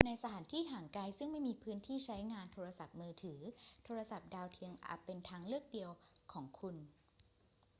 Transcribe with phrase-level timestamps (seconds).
[0.07, 3.39] ในสถานที่ห่างไกลซึ่งไม่มีพื้นที่ใช้งานโทรศัพท์มือถือ
[3.83, 5.91] โทรศัพท์ดาวเทียมอาจเป็นทางเลือกเดียว
[6.31, 6.75] ของคุณ